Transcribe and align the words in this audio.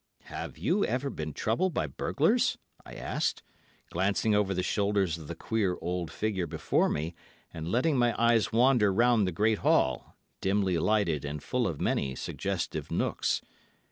'Have 0.23 0.57
you 0.57 0.83
ever 0.83 1.11
been 1.11 1.31
troubled 1.31 1.75
by 1.75 1.85
burglars?' 1.85 2.57
I 2.83 2.95
asked, 2.95 3.43
glancing 3.91 4.33
over 4.33 4.51
the 4.51 4.63
shoulders 4.63 5.15
of 5.19 5.27
the 5.27 5.35
queer 5.35 5.77
old 5.79 6.09
figure 6.11 6.47
before 6.47 6.89
me, 6.89 7.13
and 7.53 7.67
letting 7.71 7.99
my 7.99 8.19
eyes 8.19 8.51
wander 8.51 8.91
round 8.91 9.27
the 9.27 9.31
great 9.31 9.59
hall, 9.59 10.15
dimly 10.41 10.79
lighted 10.79 11.23
and 11.23 11.43
full 11.43 11.67
of 11.67 11.79
many 11.79 12.15
suggestive 12.15 12.89
nooks. 12.89 13.43